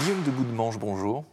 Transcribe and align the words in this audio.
Guillaume 0.00 0.22
de 0.22 0.30
Bout-de-Manche, 0.30 0.78
bonjour. 0.78 1.24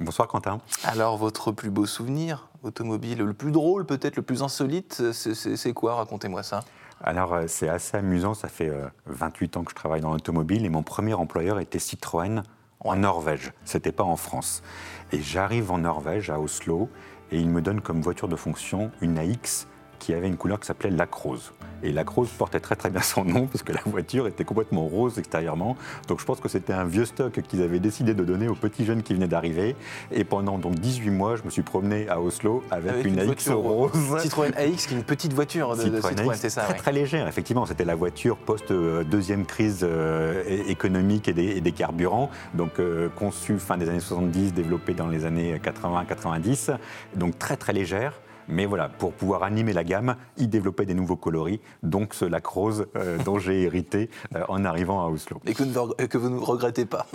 Bonsoir 0.00 0.26
Quentin. 0.26 0.60
Alors, 0.82 1.16
votre 1.16 1.52
plus 1.52 1.70
beau 1.70 1.86
souvenir 1.86 2.48
automobile, 2.64 3.18
le 3.18 3.32
plus 3.32 3.52
drôle 3.52 3.86
peut-être, 3.86 4.16
le 4.16 4.22
plus 4.22 4.42
insolite, 4.42 5.12
c'est 5.12 5.72
quoi? 5.72 5.94
Racontez-moi 5.94 6.42
ça. 6.42 6.60
Alors, 7.02 7.32
euh, 7.32 7.44
c'est 7.46 7.68
assez 7.68 7.96
amusant, 7.96 8.34
ça 8.34 8.48
fait 8.48 8.72
28 9.06 9.56
euh, 9.56 9.60
ans 9.60 9.64
que 9.64 9.70
je 9.70 9.76
travaille 9.76 10.00
dans 10.00 10.10
l'automobile 10.10 10.66
et 10.66 10.68
mon 10.68 10.82
premier 10.82 11.14
employeur 11.14 11.60
était 11.60 11.78
Citroën 11.78 12.42
en 12.80 12.96
Norvège. 12.96 13.52
C'était 13.64 13.92
pas 13.92 14.04
en 14.04 14.16
France. 14.16 14.64
Et 15.12 15.20
j'arrive 15.20 15.70
en 15.70 15.78
Norvège, 15.78 16.30
à 16.30 16.40
Oslo, 16.40 16.88
et 17.30 17.38
il 17.38 17.48
me 17.48 17.62
donne 17.62 17.80
comme 17.80 18.02
voiture 18.02 18.26
de 18.26 18.36
fonction 18.36 18.90
une 19.00 19.18
AX 19.18 19.68
qui 20.00 20.14
avait 20.14 20.26
une 20.26 20.36
couleur 20.36 20.58
qui 20.58 20.66
s'appelait 20.66 20.90
Lacrose. 20.90 21.52
Et 21.82 21.92
Lacrose 21.92 22.28
portait 22.30 22.60
très 22.60 22.76
très 22.76 22.90
bien 22.90 23.00
son 23.02 23.24
nom 23.24 23.46
parce 23.46 23.62
que 23.62 23.72
la 23.72 23.80
voiture 23.86 24.26
était 24.26 24.44
complètement 24.44 24.86
rose 24.86 25.18
extérieurement. 25.18 25.76
Donc 26.08 26.20
je 26.20 26.24
pense 26.24 26.40
que 26.40 26.48
c'était 26.48 26.72
un 26.72 26.84
vieux 26.84 27.04
stock 27.04 27.40
qu'ils 27.42 27.62
avaient 27.62 27.78
décidé 27.78 28.14
de 28.14 28.24
donner 28.24 28.48
aux 28.48 28.54
petits 28.54 28.84
jeunes 28.84 29.02
qui 29.02 29.14
venaient 29.14 29.28
d'arriver. 29.28 29.76
Et 30.10 30.24
pendant 30.24 30.58
donc 30.58 30.74
18 30.74 31.10
mois, 31.10 31.36
je 31.36 31.42
me 31.44 31.50
suis 31.50 31.62
promené 31.62 32.08
à 32.08 32.20
Oslo 32.20 32.62
avec, 32.70 33.04
une, 33.04 33.18
AX 33.18 33.48
rose. 33.50 33.92
Citroën 34.18 34.52
AX, 34.56 34.86
qui 34.86 34.94
est 34.94 34.96
une 34.96 35.04
petite 35.04 35.32
voiture 35.32 35.76
de 35.76 35.82
Citroën, 35.82 36.34
c'est 36.34 36.50
ça 36.50 36.62
Très 36.62 36.74
très 36.74 36.92
légère, 36.92 37.28
effectivement. 37.28 37.66
C'était 37.66 37.84
la 37.84 37.94
voiture 37.94 38.36
post-deuxième 38.36 39.46
crise 39.46 39.80
euh, 39.82 40.42
économique 40.68 41.28
et 41.28 41.32
des, 41.32 41.72
carburants. 41.72 42.30
Donc 42.54 42.78
euh, 42.78 43.08
conçue 43.16 43.58
fin 43.58 43.76
des 43.76 43.88
années 43.88 44.00
70, 44.00 44.52
développée 44.54 44.94
dans 44.94 45.06
les 45.06 45.24
années 45.24 45.56
80-90. 45.58 46.76
Donc 47.14 47.38
très 47.38 47.56
très 47.56 47.72
légère. 47.72 48.20
Mais 48.50 48.66
voilà, 48.66 48.88
pour 48.88 49.12
pouvoir 49.12 49.42
animer 49.42 49.72
la 49.72 49.84
gamme, 49.84 50.16
il 50.36 50.48
développait 50.48 50.86
des 50.86 50.94
nouveaux 50.94 51.16
coloris, 51.16 51.60
donc 51.82 52.14
ce 52.14 52.24
lac 52.24 52.46
rose 52.46 52.86
euh, 52.96 53.18
dont 53.24 53.38
j'ai 53.38 53.62
hérité 53.62 54.10
euh, 54.34 54.44
en 54.48 54.64
arrivant 54.64 55.04
à 55.04 55.08
Oslo. 55.08 55.40
Et 55.46 55.54
que, 55.54 55.62
que 56.06 56.18
vous 56.18 56.30
ne 56.30 56.38
regrettez 56.38 56.84
pas 56.84 57.06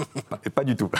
Pas 0.54 0.64
du 0.64 0.76
tout. 0.76 0.90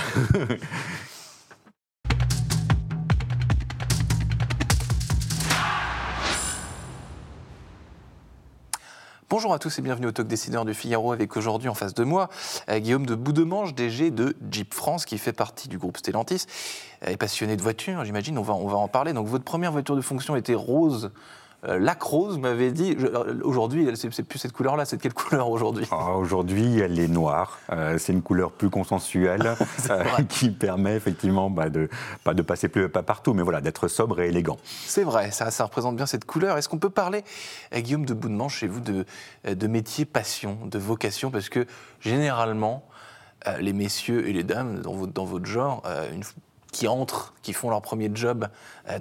Bonjour 9.28 9.56
à 9.56 9.58
tous 9.58 9.80
et 9.80 9.82
bienvenue 9.82 10.06
au 10.06 10.12
Talk 10.12 10.28
Décideur 10.28 10.66
du 10.66 10.76
Figaro 10.76 11.12
avec 11.12 11.36
aujourd'hui 11.36 11.68
en 11.68 11.74
face 11.74 11.96
de 11.96 12.04
moi 12.04 12.30
euh, 12.70 12.78
Guillaume 12.78 13.08
de 13.08 13.16
Boudemange, 13.16 13.74
DG 13.74 14.12
de 14.12 14.36
Jeep 14.52 14.72
France 14.72 15.04
qui 15.04 15.18
fait 15.18 15.34
partie 15.34 15.68
du 15.68 15.80
groupe 15.80 15.98
Stellantis 15.98 16.46
et 17.02 17.14
euh, 17.14 17.18
passionné 17.18 17.58
de 17.58 17.62
voitures, 17.64 18.06
j'imagine, 18.06 18.38
on 18.38 18.44
va, 18.44 18.54
on 18.54 18.68
va 18.68 18.78
en 18.78 18.88
parler. 18.88 19.14
Donc 19.14 19.26
votre 19.26 19.44
première 19.44 19.72
voiture 19.72 19.96
de 19.96 20.02
fonction 20.02 20.36
était 20.36 20.54
rose 20.54 21.10
euh, 21.68 21.80
Lac 21.80 22.02
rose 22.02 22.38
m'avait 22.38 22.72
dit, 22.72 22.96
euh, 23.00 23.40
aujourd'hui, 23.44 23.90
c'est 23.96 24.24
plus 24.24 24.40
cette 24.40 24.52
couleur-là, 24.52 24.86
c'est 24.86 24.98
de 24.98 25.02
quelle 25.02 25.14
couleur 25.14 25.50
aujourd'hui? 25.50 25.88
Ah, 25.92 26.16
Aujourd'hui, 26.16 26.80
elle 26.80 27.00
est 27.00 27.08
noire. 27.08 27.60
Euh, 27.72 27.98
c'est 27.98 28.14
une 28.14 28.22
couleur 28.22 28.52
plus 28.52 28.70
consensuelle 28.70 29.56
qui 30.30 30.52
permet 30.52 30.96
effectivement 30.96 31.50
bah, 31.50 31.70
de, 31.70 31.90
pas 32.24 32.34
de 32.34 32.42
passer 32.42 32.68
plus, 32.68 32.88
pas 32.90 33.04
partout, 33.04 33.34
mais 33.34 33.44
voilà, 33.44 33.62
d'être 33.62 33.88
sobre 33.88 34.22
et 34.22 34.30
élégant. 34.30 34.58
C'est 34.64 35.04
vrai, 35.04 35.32
ça, 35.32 35.50
ça 35.52 35.64
représente 35.64 35.96
bien 35.96 36.06
cette 36.06 36.26
couleur. 36.26 36.58
Est-ce 36.58 36.70
qu'on 36.70 36.80
peut 36.80 36.90
parler, 36.90 37.24
Guillaume 37.74 38.06
de 38.06 38.14
Boudemanche, 38.14 38.58
chez 38.58 38.68
vous, 38.68 38.82
de, 38.82 39.06
de 39.48 39.68
métier 39.68 40.06
passion, 40.06 40.58
de 40.66 40.78
vocation? 40.78 41.32
Parce 41.32 41.50
que 41.50 41.66
généralement, 42.00 42.88
les 43.60 43.74
messieurs 43.74 44.28
et 44.28 44.34
les 44.34 44.44
dames 44.44 44.82
dans 44.82 44.94
votre, 44.94 45.14
dans 45.14 45.26
votre 45.26 45.46
genre, 45.46 45.84
une, 46.14 46.24
qui 46.72 46.88
entrent, 46.88 47.34
qui 47.42 47.54
font 47.54 47.70
leur 47.70 47.82
premier 47.82 48.12
job 48.14 48.48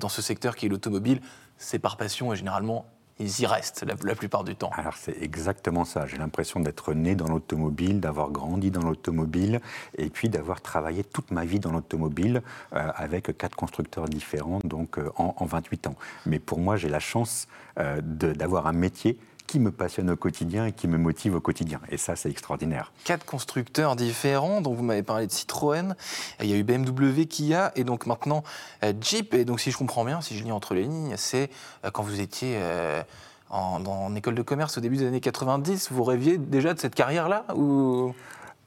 dans 0.01 0.09
ce 0.09 0.23
secteur 0.23 0.55
qui 0.55 0.67
est 0.67 0.69
l'automobile, 0.69 1.21
c'est 1.65 1.79
par 1.79 1.97
passion 1.97 2.33
et 2.33 2.37
généralement 2.37 2.87
ils 3.21 3.41
y 3.41 3.47
restent 3.47 3.85
la, 3.85 4.15
plupart 4.17 4.43
du 4.43 4.57
temps. 4.57 4.71
Alors 4.77 4.97
c'est 4.97 5.23
exactement 5.23 5.85
ça. 5.85 6.07
J'ai 6.07 6.17
l'impression 6.17 6.59
d'être 6.59 6.95
né 6.95 7.15
dans 7.15 7.29
l'automobile, 7.29 8.01
d'avoir 8.01 8.31
grandi 8.31 8.73
dans 8.73 8.83
l'automobile 8.83 9.61
et 9.97 10.11
puis 10.11 10.29
d'avoir 10.29 10.61
travaillé 10.61 11.05
toute 11.05 11.31
ma 11.31 11.45
vie 11.45 11.61
dans 11.61 11.71
l'automobile 11.71 12.43
euh, 12.73 12.91
avec 12.97 13.37
quatre 13.39 13.55
constructeurs 13.55 14.07
différents, 14.07 14.59
donc 14.65 14.99
euh, 14.99 15.11
en, 15.17 15.47
28 15.47 15.87
ans. 15.87 15.95
Mais 16.27 16.41
pour 16.41 16.59
moi, 16.59 16.77
j'ai 16.77 16.89
la 16.89 16.99
chance 16.99 17.47
euh, 17.79 18.01
d'avoir 18.03 18.67
un 18.67 18.73
métier 18.73 19.17
qui 19.47 19.61
me 19.61 19.71
passionne 19.71 20.11
au 20.11 20.17
quotidien 20.17 20.67
et 20.67 20.73
qui 20.73 20.89
me 20.89 20.99
motive 20.99 21.35
au 21.35 21.41
quotidien. 21.41 21.81
Et 21.91 21.97
ça, 21.97 22.17
c'est 22.17 22.31
extraordinaire. 22.31 22.93
Quatre 23.05 23.25
constructeurs 23.25 23.97
différents, 23.97 24.61
dont 24.61 24.75
vous 24.75 24.83
m'avez 24.83 25.03
parlé 25.03 25.27
de 25.27 25.33
Citroën, 25.33 25.95
il 26.41 26.47
y 26.47 26.53
a 26.53 26.57
eu 26.57 26.65
BMW, 26.65 27.27
Kia, 27.27 27.73
et 27.77 27.85
donc 27.85 28.07
maintenant 28.07 28.43
euh, 28.83 28.93
Jeep. 29.01 29.35
Et 29.35 29.45
donc, 29.45 29.61
si 29.61 29.71
je 29.71 29.77
comprends 29.77 30.05
bien, 30.05 30.21
si 30.21 30.37
je 30.37 30.45
lis 30.45 30.53
entre 30.53 30.75
les 30.75 30.83
lignes, 30.83 31.15
c'est 31.17 31.51
euh, 31.85 31.91
quand 31.91 32.03
vous 32.03 32.21
étiez 32.21 32.57
euh, 32.57 33.03
en, 33.51 34.15
école 34.15 34.35
de 34.35 34.43
commerce 34.43 34.79
au 34.79 34.81
début 34.81 34.97
des 34.97 35.07
années 35.07 35.21
90, 35.21 35.93
vous 35.93 36.05
rêviez 36.05 36.39
déjà 36.39 36.75
de 36.75 36.79
cette 36.79 36.95
carrière-là 36.95 37.45
ou... 37.55 38.15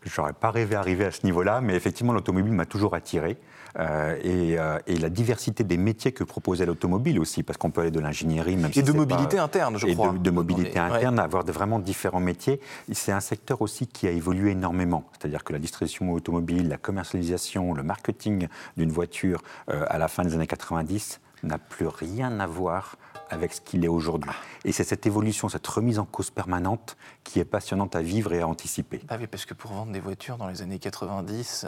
J'aurais 0.07 0.33
pas 0.33 0.51
rêvé 0.51 0.75
d'arriver 0.75 1.05
à 1.05 1.11
ce 1.11 1.25
niveau-là, 1.25 1.61
mais 1.61 1.75
effectivement, 1.75 2.13
l'automobile 2.13 2.53
m'a 2.53 2.65
toujours 2.65 2.95
attiré. 2.95 3.37
Euh, 3.79 4.15
euh, 4.25 4.79
et, 4.87 4.97
la 4.97 5.09
diversité 5.09 5.63
des 5.63 5.77
métiers 5.77 6.11
que 6.11 6.23
proposait 6.23 6.65
l'automobile 6.65 7.19
aussi, 7.19 7.43
parce 7.43 7.57
qu'on 7.57 7.69
peut 7.69 7.81
aller 7.81 7.91
de 7.91 7.99
l'ingénierie, 7.99 8.55
même 8.55 8.71
et 8.75 8.81
de 8.81 8.91
mobilité 8.91 9.37
interne, 9.37 9.77
je 9.77 9.87
crois. 9.93 10.13
Et 10.15 10.19
de, 10.19 10.31
mobilité 10.31 10.79
interne, 10.79 11.19
avoir 11.19 11.43
de 11.43 11.51
vraiment 11.51 11.79
différents 11.79 12.19
métiers. 12.19 12.59
C'est 12.91 13.11
un 13.11 13.19
secteur 13.19 13.61
aussi 13.61 13.87
qui 13.87 14.07
a 14.07 14.11
évolué 14.11 14.51
énormément. 14.51 15.03
C'est-à-dire 15.11 15.43
que 15.43 15.53
la 15.53 15.59
distribution 15.59 16.11
automobile, 16.11 16.67
la 16.67 16.77
commercialisation, 16.77 17.73
le 17.73 17.83
marketing 17.83 18.47
d'une 18.77 18.91
voiture 18.91 19.43
euh, 19.69 19.85
à 19.87 19.97
la 19.97 20.07
fin 20.07 20.23
des 20.23 20.33
années 20.33 20.47
90 20.47 21.19
n'a 21.43 21.57
plus 21.57 21.87
rien 21.87 22.39
à 22.39 22.47
voir 22.47 22.97
avec 23.29 23.53
ce 23.53 23.61
qu'il 23.61 23.83
est 23.83 23.89
aujourd'hui. 23.89 24.31
Et 24.63 24.71
c'est 24.71 24.83
cette 24.83 25.05
évolution, 25.05 25.49
cette 25.49 25.67
remise 25.67 25.99
en 25.99 26.05
cause 26.05 26.29
permanente 26.29 26.97
qui 27.23 27.39
est 27.39 27.45
passionnante 27.45 27.95
à 27.95 28.01
vivre 28.01 28.33
et 28.33 28.41
à 28.41 28.47
anticiper. 28.47 29.01
Ah 29.09 29.17
oui, 29.19 29.27
parce 29.27 29.45
que 29.45 29.53
pour 29.53 29.71
vendre 29.71 29.91
des 29.91 29.99
voitures 29.99 30.37
dans 30.37 30.47
les 30.47 30.61
années 30.61 30.79
90, 30.79 31.67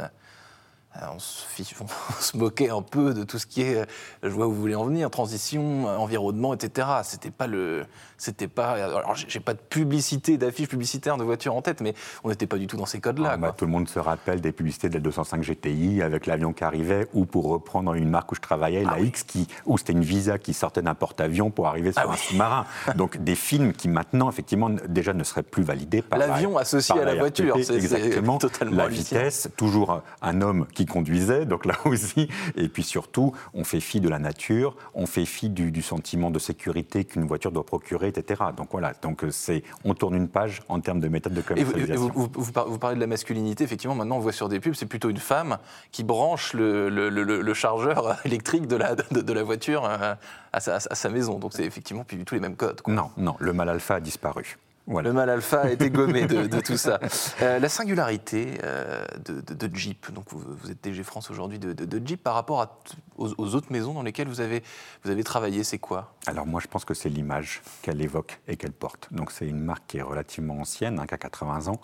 euh, 0.96 1.06
on 1.14 1.20
se, 1.20 2.38
moquait 2.38 2.70
un 2.70 2.82
peu 2.82 3.14
de 3.14 3.24
tout 3.24 3.38
ce 3.38 3.46
qui 3.46 3.62
est, 3.62 3.78
euh, 3.78 3.86
je 4.24 4.30
vois 4.30 4.48
où 4.48 4.52
vous 4.52 4.60
voulez 4.60 4.76
en 4.76 4.86
venir, 4.86 5.10
transition, 5.12 5.88
euh, 5.88 5.98
environnement, 5.98 6.54
etc. 6.54 6.88
C'était 7.04 7.30
pas 7.30 7.46
le, 7.46 7.86
c'était 8.18 8.48
pas, 8.48 8.72
alors 8.72 9.16
j'ai 9.16 9.40
pas 9.40 9.54
de 9.54 9.60
publicité, 9.60 10.38
d'affiches 10.38 10.68
publicitaires 10.68 11.18
de 11.18 11.24
voitures 11.24 11.56
en 11.56 11.62
tête, 11.62 11.82
mais 11.82 11.94
on 12.24 12.30
n'était 12.30 12.48
pas 12.48 12.58
du 12.58 12.66
tout 12.66 12.76
dans 12.76 12.88
ces 12.88 13.00
codes-là. 13.00 13.32
Ah, 13.34 13.38
bah, 13.38 13.54
tout 13.56 13.66
le 13.66 13.72
monde 13.72 13.88
se 13.88 14.00
rappelle 14.00 14.42
des 14.42 14.52
publicités 14.52 14.90
de 14.90 14.96
la 14.96 15.00
205 15.00 15.44
GTI 15.44 16.02
avec 16.02 16.26
l'avion 16.26 16.54
qui 16.54 16.64
arrivait, 16.64 17.08
ou 17.14 17.26
pour 17.26 17.48
reprendre 17.48 17.94
une 17.94 18.10
marque 18.10 18.32
où 18.32 18.36
je 18.36 18.42
travaillais, 18.42 18.84
ah 18.88 18.96
la 18.96 19.00
X, 19.02 19.24
qui, 19.24 19.48
où 19.66 19.78
c'était 19.78 19.94
une 19.94 20.04
Visa 20.04 20.40
qui 20.40 20.54
sortait 20.54 20.82
d'un 20.82 20.96
porte-avions 20.96 21.52
pour 21.52 21.68
arriver 21.68 21.92
sur 21.92 22.02
ah 22.04 22.14
un 22.14 22.18
sous-marin. 22.18 22.66
Donc 22.96 23.18
des 23.24 23.36
films 23.36 23.74
qui 23.74 23.90
maintenant, 23.90 24.30
effectivement, 24.30 24.72
déjà 24.88 25.14
ne 25.14 25.24
seraient 25.24 25.44
plus 25.44 25.64
validés 25.64 26.02
par 26.02 26.18
l'avion 26.18 26.58
associé 26.58 27.00
à 27.00 27.06
la 27.06 27.16
voiture. 27.16 27.58
C'est 27.64 27.76
exactement 27.76 28.40
la 28.72 28.88
vitesse, 28.88 29.50
toujours 29.56 30.02
un 30.22 30.42
homme 30.42 30.66
qui 30.74 30.79
conduisait, 30.86 31.46
donc 31.46 31.66
là 31.66 31.76
aussi. 31.86 32.28
Et 32.56 32.70
puis 32.70 32.84
surtout, 32.84 33.34
on 33.54 33.64
fait 33.64 33.80
fi 33.80 34.00
de 34.00 34.10
la 34.10 34.20
nature, 34.20 34.76
on 34.94 35.06
fait 35.06 35.26
fi 35.26 35.50
du, 35.50 35.82
sentiment 35.82 36.30
de 36.30 36.40
sécurité 36.40 37.06
qu'une 37.06 37.26
voiture 37.26 37.52
doit 37.52 37.66
procurer, 37.66 38.10
etc. 38.10 38.42
Donc 38.56 38.70
voilà, 38.72 38.94
donc 39.02 39.24
euh, 39.24 39.32
c'est, 39.32 39.64
on 39.86 39.94
tourne 39.94 40.16
une 40.16 40.28
page 40.28 40.62
en 40.68 40.80
termes 40.80 41.00
de 41.00 41.08
méthode 41.08 41.34
de 41.34 41.42
commercialisation. 41.42 42.08
Et 42.08 42.12
vous, 42.12 42.30
vous, 42.34 42.80
parlez 42.80 42.96
de 42.96 43.00
la 43.00 43.08
masculinité, 43.08 43.64
effectivement, 43.64 43.96
maintenant 43.96 44.18
on 44.18 44.20
voit 44.20 44.32
sur 44.32 44.50
des 44.50 44.60
pubs, 44.60 44.74
c'est 44.74 44.86
plutôt 44.86 45.10
une 45.10 45.18
femme 45.18 45.58
qui 45.92 46.04
branche 46.04 46.54
le, 46.54 46.90
le, 46.90 47.54
chargeur 47.54 48.18
électrique 48.26 48.68
de 48.68 48.76
la, 48.76 48.96
de, 48.96 49.34
la 49.34 49.44
voiture 49.44 49.86
euh, 49.86 50.16
à 50.54 50.60
sa, 50.60 50.76
à 50.76 50.80
sa, 50.96 51.10
maison. 51.10 51.40
Donc 51.40 51.54
c'est 51.54 51.66
effectivement 51.66 52.04
plus 52.04 52.18
du 52.18 52.26
tout 52.26 52.36
les 52.36 52.42
mêmes 52.42 52.56
codes. 52.56 52.82
Non, 52.88 53.10
non, 53.18 53.36
le 53.40 53.54
mal 53.54 53.70
alpha 53.70 53.96
a 53.96 54.00
disparu. 54.00 54.58
Le 54.90 55.14
mal 55.14 55.30
alpha 55.30 55.62
a 55.62 55.70
été 55.70 55.92
gommé 55.92 56.26
de, 56.26 56.60
tout 56.62 56.78
ça. 56.78 57.00
Euh, 57.42 57.60
la 57.60 57.70
singularité 57.70 58.58
euh, 58.64 59.06
de, 59.24 59.70
Jeep, 59.76 60.12
donc 60.12 60.26
vous, 60.32 60.72
êtes 60.72 60.84
DG 60.84 61.04
France 61.04 61.30
aujourd'hui 61.30 61.60
de, 61.60 62.02
Jeep 62.06 62.24
par 62.24 62.34
rapport 62.34 62.82
aux, 63.20 63.56
autres 63.56 63.72
maisons 63.72 63.94
dans 63.94 64.04
lesquelles 64.04 64.28
vous 64.28 64.42
avez, 64.42 64.64
vous 65.04 65.12
avez 65.12 65.24
travaillé, 65.24 65.64
c'est 65.64 65.78
quoi? 65.78 66.14
Alors 66.26 66.46
moi 66.46 66.62
je 66.62 66.68
pense 66.68 66.86
que 66.86 66.94
c'est 66.94 67.10
l'image 67.10 67.62
qu'elle 67.82 68.02
évoque 68.02 68.40
et 68.48 68.56
qu'elle 68.56 68.72
porte. 68.72 69.10
Donc 69.12 69.32
c'est 69.32 69.48
une 69.48 69.60
marque 69.60 69.84
qui 69.88 69.98
est 69.98 70.02
relativement 70.02 70.60
ancienne, 70.60 71.00
hein, 71.00 71.06
qui 71.06 71.14
a 71.14 71.18
80 71.18 71.68
ans. 71.68 71.80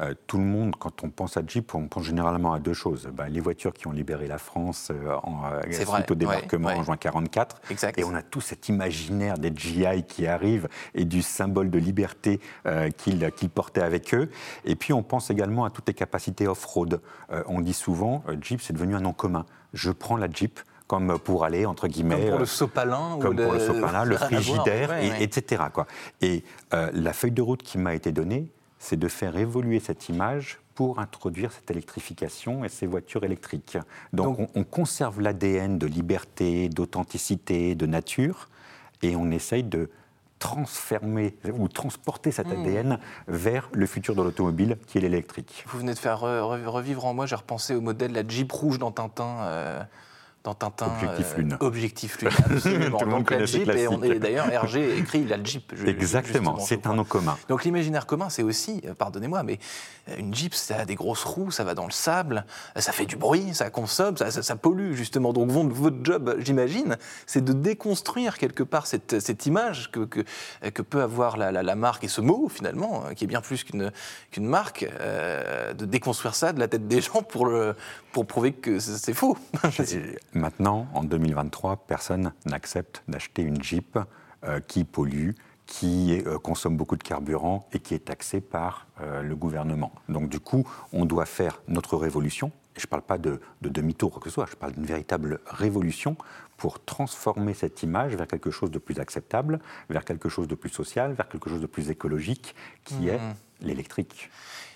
Euh, 0.00 0.14
tout 0.26 0.38
le 0.38 0.44
monde, 0.44 0.76
quand 0.78 1.04
on 1.04 1.10
pense 1.10 1.36
à 1.36 1.42
Jeep, 1.46 1.74
on 1.74 1.88
pense 1.88 2.04
généralement 2.04 2.52
à 2.52 2.58
deux 2.58 2.74
choses. 2.74 3.08
Ben, 3.12 3.28
les 3.28 3.40
voitures 3.40 3.72
qui 3.72 3.86
ont 3.86 3.92
libéré 3.92 4.26
la 4.26 4.38
France 4.38 4.92
en, 5.22 5.42
suite 5.70 6.10
au 6.10 6.14
débarquement 6.14 6.70
en 6.70 6.82
juin 6.82 6.96
44. 6.96 7.60
Et 7.96 8.04
on 8.04 8.14
a 8.14 8.22
tout 8.22 8.40
cet 8.40 8.68
imaginaire 8.68 9.38
des 9.38 9.52
GI 9.54 10.04
qui 10.06 10.26
arrivent 10.26 10.68
et 10.94 11.04
du 11.04 11.22
symbole 11.22 11.70
de 11.70 11.78
liberté 11.78 12.40
euh, 12.66 12.90
qu'ils 12.90 13.50
portaient 13.50 13.82
avec 13.82 14.14
eux. 14.14 14.30
Et 14.64 14.76
puis 14.76 14.92
on 14.92 15.02
pense 15.02 15.30
également 15.30 15.64
à 15.64 15.70
toutes 15.70 15.88
les 15.88 15.94
capacités 15.94 16.46
off-road. 16.46 17.00
Euh, 17.30 17.42
on 17.46 17.60
dit 17.60 17.72
souvent, 17.72 18.24
euh, 18.28 18.36
Jeep, 18.40 18.60
c'est 18.60 18.72
devenu 18.72 18.94
un 18.94 19.00
nom 19.00 19.12
commun. 19.12 19.46
Je 19.72 19.90
prends 19.90 20.16
la 20.16 20.30
Jeep 20.30 20.60
comme 20.92 21.18
pour 21.18 21.46
aller, 21.46 21.64
entre 21.64 21.88
guillemets... 21.88 22.16
Comme 22.16 22.28
pour 22.28 22.38
le 22.40 22.44
sopalin. 22.44 23.16
Comme 23.18 23.34
pour 23.34 23.54
le, 23.54 23.60
sopalin, 23.60 24.04
le 24.04 24.16
frigidaire, 24.18 24.92
etc. 25.22 25.62
Quoi. 25.72 25.86
Et 26.20 26.44
la 26.70 27.14
feuille 27.14 27.30
de 27.30 27.40
route 27.40 27.62
qui 27.62 27.78
m'a 27.78 27.94
été 27.94 28.12
donnée, 28.12 28.52
c'est 28.78 28.98
de 28.98 29.08
faire 29.08 29.38
évoluer 29.38 29.80
cette 29.80 30.10
image 30.10 30.60
pour 30.74 30.98
introduire 30.98 31.50
cette 31.50 31.70
électrification 31.70 32.62
et 32.62 32.68
ces 32.68 32.86
voitures 32.86 33.24
électriques. 33.24 33.78
Donc, 34.12 34.38
on, 34.38 34.48
on, 34.54 34.64
conserve 34.64 35.22
l'ADN 35.22 35.78
de 35.78 35.86
liberté, 35.86 36.68
d'authenticité, 36.68 37.74
de 37.74 37.86
nature, 37.86 38.50
et 39.00 39.16
on 39.16 39.30
essaye 39.30 39.64
de 39.64 39.88
transformer 40.38 41.36
ou 41.58 41.68
transporter 41.68 42.32
cet 42.32 42.48
hmm. 42.48 42.60
ADN 42.60 42.98
vers 43.28 43.70
le 43.72 43.86
futur 43.86 44.14
de 44.14 44.20
l'automobile 44.20 44.76
qui 44.88 44.98
est 44.98 45.00
l'électrique. 45.00 45.64
Vous 45.68 45.78
venez 45.78 45.94
de 45.94 45.98
faire 45.98 46.20
revivre 46.20 47.06
en 47.06 47.14
moi, 47.14 47.24
j'ai 47.24 47.36
repensé 47.36 47.74
au 47.74 47.80
modèle 47.80 48.12
la 48.12 48.28
Jeep 48.28 48.52
rouge 48.52 48.78
dans 48.78 48.90
Tintin. 48.90 49.38
Euh, 49.40 49.82
dans 50.44 50.54
Tintin. 50.54 50.86
Objectif 50.86 51.36
Lune. 51.36 51.52
Euh, 51.52 51.66
objectif 51.66 52.20
Lune, 52.20 52.30
absolument. 52.50 52.98
Tout 52.98 53.04
le 53.04 53.10
monde 53.10 53.24
Donc 53.24 53.44
Jeep, 53.44 53.68
et, 53.68 54.18
d'ailleurs 54.18 54.50
Hergé 54.50 54.98
écrit 54.98 55.24
la 55.24 55.42
Jeep. 55.42 55.72
Exactement, 55.86 56.58
c'est 56.58 56.86
un 56.86 56.94
nom 56.94 57.04
commun. 57.04 57.36
Donc 57.48 57.64
l'imaginaire 57.64 58.06
commun, 58.06 58.28
c'est 58.28 58.42
aussi, 58.42 58.82
euh, 58.84 58.94
pardonnez-moi, 58.94 59.42
mais 59.44 59.58
euh, 60.08 60.16
une 60.18 60.34
Jeep, 60.34 60.54
ça 60.54 60.80
a 60.80 60.84
des 60.84 60.96
grosses 60.96 61.24
roues, 61.24 61.50
ça 61.50 61.62
va 61.64 61.74
dans 61.74 61.84
le 61.84 61.92
sable, 61.92 62.44
ça 62.76 62.92
fait 62.92 63.06
du 63.06 63.16
bruit, 63.16 63.54
ça 63.54 63.70
consomme, 63.70 64.16
ça, 64.16 64.30
ça, 64.30 64.56
pollue 64.56 64.94
justement. 64.94 65.32
Donc 65.32 65.50
votre 65.50 65.98
job, 66.02 66.36
j'imagine, 66.38 66.96
c'est 67.26 67.44
de 67.44 67.52
déconstruire 67.52 68.38
quelque 68.38 68.62
part 68.62 68.86
cette, 68.86 69.20
cette 69.20 69.46
image 69.46 69.90
que, 69.92 70.00
que, 70.00 70.24
que, 70.70 70.82
peut 70.82 71.02
avoir 71.02 71.36
la, 71.36 71.52
la, 71.52 71.74
marque 71.74 72.04
et 72.04 72.08
ce 72.08 72.20
mot 72.20 72.48
finalement, 72.48 73.04
qui 73.14 73.24
est 73.24 73.26
bien 73.28 73.40
plus 73.40 73.64
qu'une 73.64 73.92
qu'une 74.30 74.46
marque, 74.46 74.86
de 75.78 75.84
déconstruire 75.84 76.34
ça 76.34 76.52
de 76.52 76.60
la 76.60 76.68
tête 76.68 76.88
des 76.88 77.00
gens 77.00 77.22
pour, 77.22 77.46
le, 77.46 77.74
pour 78.12 78.26
prouver 78.26 78.52
que 78.52 78.78
c'est 78.78 79.14
faux. 79.14 79.36
Maintenant, 80.34 80.86
en 80.94 81.02
2023, 81.02 81.84
personne 81.86 82.32
n'accepte 82.46 83.02
d'acheter 83.08 83.42
une 83.42 83.62
Jeep 83.62 83.98
euh, 84.44 84.60
qui 84.60 84.84
pollue, 84.84 85.30
qui 85.66 86.22
euh, 86.26 86.38
consomme 86.38 86.76
beaucoup 86.76 86.96
de 86.96 87.02
carburant 87.02 87.66
et 87.72 87.78
qui 87.78 87.94
est 87.94 88.06
taxée 88.06 88.40
par 88.40 88.86
euh, 89.00 89.22
le 89.22 89.34
gouvernement. 89.34 89.92
Donc 90.08 90.28
du 90.28 90.40
coup, 90.40 90.68
on 90.92 91.04
doit 91.04 91.26
faire 91.26 91.62
notre 91.68 91.96
révolution. 91.96 92.52
Et 92.76 92.80
je 92.80 92.86
ne 92.86 92.90
parle 92.90 93.02
pas 93.02 93.18
de, 93.18 93.40
demi-tour 93.60 94.18
que 94.20 94.28
ce 94.28 94.34
soit, 94.34 94.46
je 94.50 94.56
parle 94.56 94.72
d'une 94.72 94.86
véritable 94.86 95.40
révolution 95.46 96.16
pour 96.56 96.82
transformer 96.82 97.54
cette 97.54 97.82
image 97.82 98.14
vers 98.14 98.26
quelque 98.26 98.50
chose 98.50 98.70
de 98.70 98.78
plus 98.78 98.98
acceptable, 98.98 99.60
vers 99.90 100.04
quelque 100.04 100.28
chose 100.28 100.48
de 100.48 100.54
plus 100.54 100.70
social, 100.70 101.12
vers 101.12 101.28
quelque 101.28 101.50
chose 101.50 101.60
de 101.60 101.66
plus 101.66 101.90
écologique, 101.90 102.54
qui 102.84 103.08
est 103.08 103.18
mmh. 103.18 103.34
l'électrique. 103.60 104.30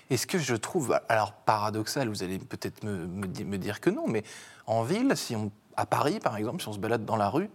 Et 0.09 0.17
ce 0.17 0.27
que 0.27 0.37
je 0.37 0.55
trouve, 0.55 0.99
alors 1.09 1.33
paradoxal, 1.33 2.07
vous 2.09 2.23
allez 2.23 2.39
peut-être 2.39 2.83
me, 2.83 3.57
dire 3.57 3.81
que 3.81 3.89
non, 3.89 4.07
mais 4.07 4.23
en 4.65 4.83
ville, 4.83 5.13
si 5.15 5.35
on, 5.35 5.51
à 5.75 5.85
Paris 5.85 6.19
par 6.19 6.37
exemple, 6.37 6.61
si 6.61 6.67
on 6.67 6.73
se 6.73 6.79
balade 6.79 7.05
dans 7.05 7.17
la 7.17 7.29
rue, 7.29 7.49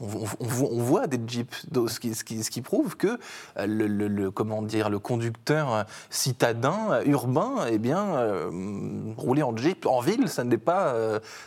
on, 0.00 0.82
voit 0.82 1.06
des 1.06 1.20
jeeps, 1.26 1.66
ce 1.72 2.00
qui, 2.00 2.14
ce 2.14 2.24
qui, 2.24 2.42
ce 2.42 2.50
qui 2.50 2.60
prouve 2.60 2.96
que 2.96 3.18
euh, 3.58 3.66
le, 3.66 4.30
comment 4.30 4.62
dire, 4.62 4.90
le 4.90 4.98
conducteur 4.98 5.72
euh, 5.72 5.82
citadin, 6.10 6.92
euh, 6.92 7.04
urbain, 7.04 7.66
eh 7.70 7.78
bien, 7.78 8.02
rouler 9.16 9.42
en 9.42 9.56
jeep 9.56 9.86
en 9.86 10.00
ville, 10.00 10.28
ça 10.28 10.44
n'est 10.44 10.58
pas, 10.58 10.94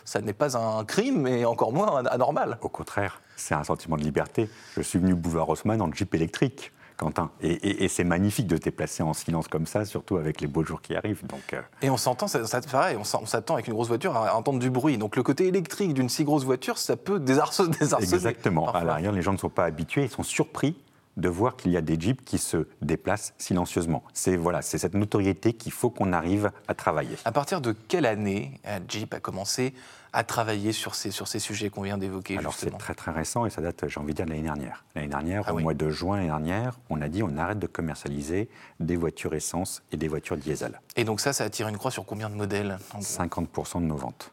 ça 0.05 0.21
n'est 0.21 0.33
pas 0.33 0.57
un 0.57 0.85
crime 0.85 1.27
et 1.27 1.45
encore 1.45 1.73
moins 1.73 2.05
anormal. 2.05 2.57
Au 2.61 2.69
contraire, 2.69 3.21
c'est 3.35 3.55
un 3.55 3.63
sentiment 3.63 3.97
de 3.97 4.03
liberté. 4.03 4.49
Je 4.75 4.81
suis 4.81 4.99
venu 4.99 5.15
boulevard 5.15 5.49
Haussmann 5.49 5.81
en 5.81 5.91
jeep 5.91 6.13
électrique. 6.13 6.71
Quentin. 6.97 7.31
Et, 7.41 7.87
c'est 7.87 8.03
magnifique 8.03 8.47
de 8.47 8.57
te 8.57 8.63
déplacer 8.63 9.03
en 9.03 9.13
silence 9.13 9.47
comme 9.47 9.65
ça, 9.65 9.85
surtout 9.85 10.17
avec 10.17 10.41
les 10.41 10.47
beaux 10.47 10.63
jours 10.63 10.81
qui 10.81 10.95
arrivent. 10.95 11.25
Donc, 11.27 11.53
euh. 11.53 11.61
Et 11.81 11.89
on 11.89 11.97
s'entend, 11.97 12.27
ça, 12.27 12.61
pareil, 12.61 12.97
on 12.97 13.03
s'attend 13.03 13.55
avec 13.55 13.67
une 13.67 13.73
grosse 13.73 13.87
voiture 13.87 14.15
à 14.15 14.35
entendre 14.35 14.59
du 14.59 14.69
bruit. 14.69 14.97
Donc 14.97 15.15
le 15.15 15.23
côté 15.23 15.47
électrique 15.47 15.93
d'une 15.93 16.09
si 16.09 16.23
grosse 16.23 16.43
voiture, 16.43 16.77
ça 16.77 16.95
peut 16.97 17.19
désarçonner. 17.19 17.77
Exactement. 17.81 18.71
À 18.71 18.83
l'arrière, 18.83 19.11
les 19.11 19.21
gens 19.21 19.33
ne 19.33 19.37
sont 19.37 19.49
pas 19.49 19.65
habitués, 19.65 20.03
ils 20.03 20.09
sont 20.09 20.23
surpris 20.23 20.75
de 21.17 21.29
voir 21.29 21.55
qu'il 21.55 21.71
y 21.71 21.77
a 21.77 21.81
des 21.81 21.99
jeeps 21.99 22.23
qui 22.23 22.37
se 22.37 22.67
déplacent 22.81 23.33
silencieusement. 23.37 24.03
C'est 24.13 24.35
voilà, 24.35 24.61
c'est 24.61 24.77
cette 24.77 24.93
notoriété 24.93 25.53
qu'il 25.53 25.71
faut 25.71 25.89
qu'on 25.89 26.13
arrive 26.13 26.51
à 26.67 26.73
travailler. 26.73 27.17
À 27.25 27.31
partir 27.31 27.61
de 27.61 27.71
quelle 27.71 28.05
année 28.05 28.59
Jeep 28.87 29.13
a 29.13 29.19
commencé 29.19 29.73
à 30.15 30.23
travailler 30.23 30.71
sur 30.71 30.95
ces, 30.95 31.11
sur 31.11 31.27
ces 31.27 31.39
sujets 31.39 31.69
qu'on 31.69 31.81
vient 31.81 31.97
d'évoquer 31.97 32.37
Alors 32.37 32.53
c'est 32.53 32.75
très 32.77 32.95
très 32.95 33.11
récent 33.11 33.45
et 33.45 33.49
ça 33.49 33.61
date, 33.61 33.85
j'ai 33.87 33.99
envie 33.99 34.13
de 34.13 34.17
dire, 34.17 34.25
l'année 34.25 34.41
dernière. 34.41 34.85
L'année 34.95 35.09
dernière, 35.09 35.43
ah 35.45 35.53
au 35.53 35.59
mois 35.59 35.73
de 35.73 35.89
juin 35.89 36.15
l'année 36.15 36.29
dernière, 36.29 36.79
on 36.89 37.01
a 37.01 37.09
dit 37.09 37.21
on 37.21 37.37
arrête 37.37 37.59
de 37.59 37.67
commercialiser 37.67 38.49
des 38.79 38.95
voitures 38.95 39.33
essence 39.33 39.83
et 39.91 39.97
des 39.97 40.07
voitures 40.07 40.37
diesel. 40.37 40.79
Et 40.95 41.03
donc 41.03 41.19
ça, 41.19 41.33
ça 41.33 41.43
attire 41.43 41.67
une 41.67 41.77
croix 41.77 41.91
sur 41.91 42.05
combien 42.05 42.29
de 42.29 42.35
modèles? 42.35 42.77
50% 42.97 43.81
de 43.81 43.87
nos 43.87 43.97
ventes. 43.97 44.31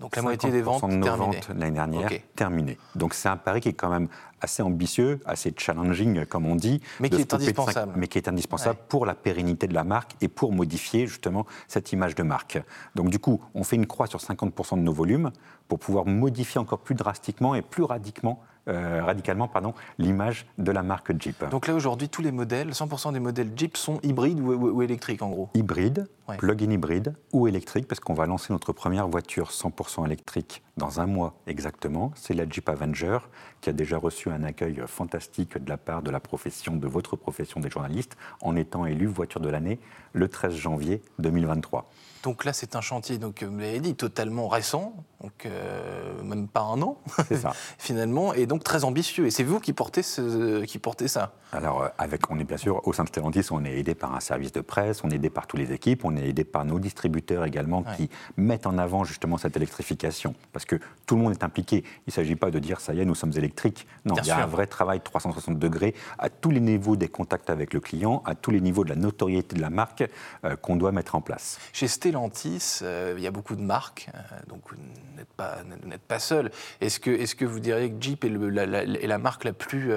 Donc 0.00 0.14
la 0.14 0.22
moitié 0.22 0.50
des 0.50 0.62
ventes 0.62 0.88
de 0.88 0.94
nos 0.94 1.16
ventes 1.16 1.48
l'année 1.48 1.72
dernière 1.72 2.10
terminées. 2.36 2.78
Donc 2.94 3.14
c'est 3.14 3.28
un 3.28 3.36
pari 3.36 3.60
qui 3.60 3.70
est 3.70 3.72
quand 3.72 3.90
même 3.90 4.08
assez 4.40 4.62
ambitieux, 4.62 5.20
assez 5.26 5.52
challenging 5.56 6.24
comme 6.26 6.46
on 6.46 6.54
dit, 6.54 6.80
mais 7.00 7.10
qui 7.10 7.20
est 7.20 7.34
indispensable, 7.34 7.92
mais 7.96 8.06
qui 8.06 8.18
est 8.18 8.28
indispensable 8.28 8.78
pour 8.88 9.06
la 9.06 9.14
pérennité 9.14 9.66
de 9.66 9.74
la 9.74 9.84
marque 9.84 10.12
et 10.20 10.28
pour 10.28 10.52
modifier 10.52 11.06
justement 11.06 11.46
cette 11.66 11.92
image 11.92 12.14
de 12.14 12.22
marque. 12.22 12.62
Donc 12.94 13.10
du 13.10 13.18
coup, 13.18 13.40
on 13.54 13.64
fait 13.64 13.76
une 13.76 13.86
croix 13.86 14.06
sur 14.06 14.20
50% 14.20 14.76
de 14.76 14.82
nos 14.82 14.92
volumes 14.92 15.32
pour 15.66 15.78
pouvoir 15.78 16.06
modifier 16.06 16.60
encore 16.60 16.78
plus 16.78 16.94
drastiquement 16.94 17.54
et 17.54 17.62
plus 17.62 17.82
radicalement 17.82 18.40
euh, 18.68 19.02
radicalement 19.02 19.48
pardon, 19.48 19.74
l'image 19.98 20.46
de 20.58 20.70
la 20.72 20.82
marque 20.82 21.12
Jeep. 21.20 21.44
Donc 21.50 21.66
là 21.66 21.74
aujourd'hui, 21.74 22.08
tous 22.08 22.22
les 22.22 22.32
modèles, 22.32 22.70
100% 22.70 23.12
des 23.12 23.20
modèles 23.20 23.50
Jeep 23.56 23.76
sont 23.76 24.00
hybrides 24.02 24.40
ou, 24.40 24.82
électriques 24.82 25.22
en 25.22 25.30
gros 25.30 25.48
Hybrides, 25.54 26.06
plug-in 26.38 26.70
hybride 26.70 27.14
ou 27.32 27.48
électrique, 27.48 27.86
parce 27.88 28.00
qu'on 28.00 28.14
va 28.14 28.26
lancer 28.26 28.52
notre 28.52 28.72
première 28.72 29.08
voiture 29.08 29.50
100% 29.50 30.04
électrique 30.06 30.62
dans 30.76 31.00
un 31.00 31.06
mois 31.06 31.34
exactement. 31.46 32.12
C'est 32.14 32.34
la 32.34 32.48
Jeep 32.48 32.68
Avenger 32.68 33.18
qui 33.60 33.70
a 33.70 33.72
déjà 33.72 33.98
reçu 33.98 34.30
un 34.30 34.44
accueil 34.44 34.82
fantastique 34.86 35.58
de 35.58 35.68
la 35.68 35.76
part 35.76 36.02
de 36.02 36.10
la 36.10 36.20
profession, 36.20 36.76
de 36.76 36.86
votre 36.86 37.16
profession 37.16 37.60
des 37.60 37.70
journalistes, 37.70 38.16
en 38.40 38.54
étant 38.56 38.86
élue 38.86 39.06
voiture 39.06 39.40
de 39.40 39.48
l'année 39.48 39.80
le 40.12 40.28
13 40.28 40.54
janvier 40.54 41.02
2023. 41.18 41.90
Donc 42.22 42.44
là, 42.44 42.52
c'est 42.52 42.74
un 42.74 42.80
chantier, 42.80 43.18
donc, 43.18 43.42
vous 43.42 43.58
l'avez 43.58 43.80
dit, 43.80 43.94
totalement 43.94 44.48
récent, 44.48 44.92
donc 45.22 45.46
euh, 45.46 46.22
même 46.22 46.48
pas 46.48 46.62
un 46.62 46.82
an, 46.82 46.98
ça. 47.30 47.52
finalement, 47.78 48.34
et 48.34 48.46
donc 48.46 48.64
très 48.64 48.84
ambitieux. 48.84 49.26
Et 49.26 49.30
c'est 49.30 49.44
vous 49.44 49.60
qui 49.60 49.72
portez, 49.72 50.02
ce, 50.02 50.64
qui 50.64 50.78
portez 50.78 51.08
ça? 51.08 51.32
Alors, 51.52 51.82
euh, 51.82 51.88
avec, 51.96 52.30
on 52.30 52.38
est 52.38 52.44
bien 52.44 52.56
sûr, 52.56 52.86
au 52.86 52.92
sein 52.92 53.04
de 53.04 53.08
Stellantis, 53.08 53.46
on 53.50 53.64
est 53.64 53.78
aidé 53.78 53.94
par 53.94 54.14
un 54.14 54.20
service 54.20 54.52
de 54.52 54.60
presse, 54.60 55.02
on 55.04 55.10
est 55.10 55.14
aidé 55.14 55.30
par 55.30 55.46
toutes 55.46 55.60
les 55.60 55.72
équipes, 55.72 56.04
on 56.04 56.16
est 56.16 56.28
aidé 56.28 56.44
par 56.44 56.64
nos 56.64 56.78
distributeurs 56.78 57.44
également 57.44 57.84
qui 57.96 58.10
mettent 58.36 58.66
en 58.66 58.78
avant 58.78 59.04
justement 59.04 59.38
cette 59.38 59.56
électrification. 59.56 60.34
Parce 60.52 60.64
que 60.64 60.76
tout 61.06 61.16
le 61.16 61.22
monde 61.22 61.32
est 61.32 61.44
impliqué. 61.44 61.84
Il 62.06 62.08
ne 62.08 62.12
s'agit 62.12 62.36
pas 62.36 62.50
de 62.50 62.58
dire, 62.58 62.80
ça 62.80 62.94
y 62.94 63.00
est, 63.00 63.04
nous 63.04 63.14
sommes 63.14 63.32
électriques. 63.36 63.86
Non, 64.04 64.16
il 64.16 64.26
y 64.26 64.30
a 64.30 64.42
un 64.42 64.46
vrai 64.46 64.66
travail 64.66 65.00
360 65.00 65.58
degrés 65.58 65.94
à 66.18 66.30
tous 66.30 66.50
les 66.50 66.60
niveaux 66.60 66.96
des 66.96 67.08
contacts 67.08 67.48
avec 67.48 67.72
le 67.72 67.80
client, 67.80 68.22
à 68.26 68.34
tous 68.34 68.50
les 68.50 68.60
niveaux 68.60 68.84
de 68.84 68.90
la 68.90 68.96
notoriété 68.96 69.56
de 69.56 69.62
la 69.62 69.70
marque 69.70 69.97
euh, 70.44 70.56
qu'on 70.56 70.76
doit 70.76 70.92
mettre 70.92 71.14
en 71.14 71.20
place. 71.20 71.58
Chez 71.72 71.88
Stellantis, 71.88 72.80
euh, 72.82 73.14
il 73.16 73.22
y 73.22 73.26
a 73.26 73.30
beaucoup 73.30 73.56
de 73.56 73.62
marques, 73.62 74.08
euh, 74.14 74.18
donc 74.48 74.62
vous 74.70 74.76
n'êtes 75.16 75.32
pas, 75.34 75.58
pas 76.06 76.18
seul. 76.18 76.50
Est-ce 76.80 77.00
que, 77.00 77.10
est 77.10 77.34
que 77.34 77.44
vous 77.44 77.60
diriez 77.60 77.90
que 77.90 78.00
Jeep 78.00 78.24
est, 78.24 78.28
la, 78.28 79.18
marque 79.18 79.44
la 79.44 79.52
plus... 79.52 79.92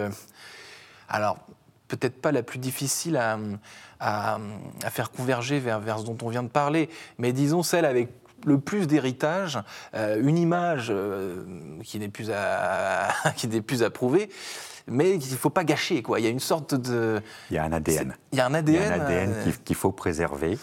Alors, 1.07 1.37
peut-être 1.87 2.21
pas 2.21 2.31
la 2.31 2.43
plus 2.43 2.59
difficile 2.59 3.17
à, 3.17 3.37
à, 3.99 4.39
faire 4.89 5.11
converger 5.11 5.59
vers, 5.59 5.79
vers, 5.79 5.99
ce 5.99 6.05
dont 6.05 6.17
on 6.21 6.29
vient 6.29 6.43
de 6.43 6.49
parler, 6.49 6.89
mais 7.17 7.33
disons 7.33 7.63
celle 7.63 7.85
avec 7.85 8.09
le 8.45 8.59
plus 8.59 8.87
d'héritage, 8.87 9.59
une 9.93 10.37
image 10.37 10.93
qui 11.83 11.99
n'est 11.99 12.09
plus 12.09 12.31
à 12.31 13.09
qui 13.35 13.47
n'est 13.47 13.61
plus 13.61 13.83
à 13.83 13.89
prouver, 13.89 14.29
mais 14.87 15.17
qu'il 15.17 15.31
ne 15.31 15.37
faut 15.37 15.49
pas 15.49 15.63
gâcher 15.63 16.01
quoi. 16.01 16.19
Il 16.19 16.23
y 16.23 16.27
a 16.27 16.31
une 16.31 16.39
sorte 16.39 16.75
de 16.75 17.21
il 17.49 17.55
y 17.55 17.57
a 17.57 17.63
un 17.63 17.71
ADN. 17.71 18.15
Il 18.31 18.37
y 18.37 18.41
a 18.41 18.47
un 18.47 18.53
ADN, 18.53 18.75
il 18.75 18.87
y 18.87 18.91
a 18.91 18.93
un 18.93 19.01
ADN 19.01 19.33
qu'il 19.63 19.75
faut 19.75 19.91
préserver. 19.91 20.57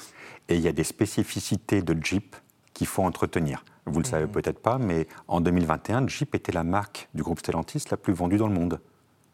Et 0.48 0.56
il 0.56 0.62
y 0.62 0.68
a 0.68 0.72
des 0.72 0.84
spécificités 0.84 1.82
de 1.82 1.96
Jeep 2.02 2.34
qu'il 2.72 2.86
faut 2.86 3.02
entretenir. 3.02 3.64
Vous 3.84 3.98
ne 3.98 4.04
le 4.04 4.08
savez 4.08 4.26
mmh. 4.26 4.30
peut-être 4.30 4.60
pas, 4.60 4.78
mais 4.78 5.06
en 5.28 5.40
2021, 5.40 6.06
Jeep 6.08 6.34
était 6.34 6.52
la 6.52 6.64
marque 6.64 7.08
du 7.14 7.22
groupe 7.22 7.38
Stellantis 7.38 7.84
la 7.90 7.96
plus 7.96 8.12
vendue 8.12 8.36
dans 8.36 8.48
le 8.48 8.54
monde. 8.54 8.80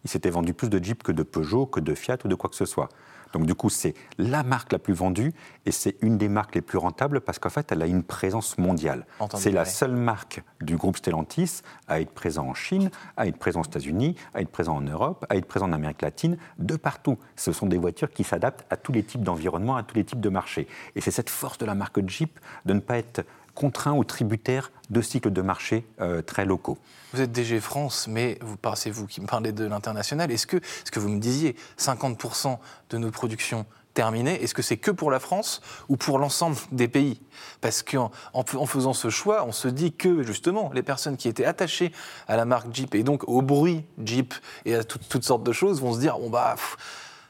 Il 0.04 0.10
s'était 0.10 0.30
vendu 0.30 0.54
plus 0.54 0.68
de 0.68 0.82
Jeep 0.82 1.02
que 1.02 1.12
de 1.12 1.22
Peugeot, 1.22 1.66
que 1.66 1.80
de 1.80 1.94
Fiat 1.94 2.18
ou 2.24 2.28
de 2.28 2.34
quoi 2.34 2.50
que 2.50 2.56
ce 2.56 2.66
soit. 2.66 2.88
Donc 3.34 3.46
du 3.46 3.54
coup, 3.54 3.68
c'est 3.68 3.94
la 4.16 4.42
marque 4.44 4.72
la 4.72 4.78
plus 4.78 4.94
vendue 4.94 5.32
et 5.66 5.72
c'est 5.72 5.96
une 6.00 6.16
des 6.16 6.28
marques 6.28 6.54
les 6.54 6.62
plus 6.62 6.78
rentables 6.78 7.20
parce 7.20 7.38
qu'en 7.38 7.50
fait, 7.50 7.70
elle 7.72 7.82
a 7.82 7.86
une 7.86 8.04
présence 8.04 8.58
mondiale. 8.58 9.06
C'est 9.34 9.50
la 9.50 9.64
seule 9.64 9.94
marque 9.94 10.42
du 10.60 10.76
groupe 10.76 10.96
Stellantis 10.96 11.62
à 11.88 12.00
être 12.00 12.12
présent 12.12 12.46
en 12.46 12.54
Chine, 12.54 12.90
à 13.16 13.26
être 13.26 13.36
présent 13.36 13.60
aux 13.60 13.64
États-Unis, 13.64 14.14
à 14.34 14.40
être 14.40 14.50
présent 14.50 14.76
en 14.76 14.80
Europe, 14.80 15.26
à 15.28 15.36
être 15.36 15.46
présent 15.46 15.66
en 15.66 15.72
Amérique 15.72 16.02
latine, 16.02 16.38
de 16.58 16.76
partout. 16.76 17.18
Ce 17.34 17.52
sont 17.52 17.66
des 17.66 17.78
voitures 17.78 18.10
qui 18.10 18.22
s'adaptent 18.22 18.64
à 18.70 18.76
tous 18.76 18.92
les 18.92 19.02
types 19.02 19.22
d'environnement, 19.22 19.76
à 19.76 19.82
tous 19.82 19.96
les 19.96 20.04
types 20.04 20.20
de 20.20 20.28
marchés. 20.28 20.68
Et 20.94 21.00
c'est 21.00 21.10
cette 21.10 21.30
force 21.30 21.58
de 21.58 21.66
la 21.66 21.74
marque 21.74 22.06
Jeep 22.08 22.38
de 22.64 22.72
ne 22.72 22.80
pas 22.80 22.98
être 22.98 23.24
contraint 23.54 23.92
ou 23.92 24.04
tributaire 24.04 24.70
de 24.90 25.00
cycles 25.00 25.30
de 25.30 25.42
marché 25.42 25.86
euh, 26.00 26.22
très 26.22 26.44
locaux. 26.44 26.78
Vous 27.12 27.20
êtes 27.20 27.32
DG 27.32 27.60
France, 27.60 28.06
mais 28.08 28.38
vous 28.42 28.56
c'est 28.74 28.90
vous 28.90 29.06
qui 29.06 29.20
me 29.20 29.26
parlez 29.26 29.52
de 29.52 29.64
l'international. 29.64 30.30
Est-ce 30.30 30.46
que, 30.46 30.60
ce 30.84 30.90
que 30.90 30.98
vous 30.98 31.08
me 31.08 31.20
disiez, 31.20 31.56
50% 31.78 32.58
de 32.90 32.98
nos 32.98 33.10
productions 33.10 33.66
terminées, 33.94 34.42
est-ce 34.42 34.54
que 34.54 34.62
c'est 34.62 34.76
que 34.76 34.90
pour 34.90 35.10
la 35.10 35.20
France 35.20 35.62
ou 35.88 35.96
pour 35.96 36.18
l'ensemble 36.18 36.56
des 36.72 36.88
pays? 36.88 37.20
Parce 37.60 37.82
qu'en 37.82 38.10
en, 38.32 38.66
faisant 38.66 38.92
ce 38.92 39.08
choix, 39.08 39.46
on 39.46 39.52
se 39.52 39.68
dit 39.68 39.92
que 39.92 40.22
justement, 40.22 40.70
les 40.74 40.82
personnes 40.82 41.16
qui 41.16 41.28
étaient 41.28 41.44
attachées 41.44 41.92
à 42.26 42.36
la 42.36 42.44
marque 42.44 42.74
Jeep 42.74 42.94
et 42.94 43.04
donc 43.04 43.26
au 43.28 43.40
bruit 43.40 43.84
Jeep 44.04 44.34
et 44.64 44.74
à 44.74 44.84
toutes 44.84 45.24
sortes 45.24 45.44
de 45.44 45.52
choses 45.52 45.80
vont 45.80 45.94
se 45.94 46.00
dire, 46.00 46.20
on 46.20 46.28
bah 46.28 46.56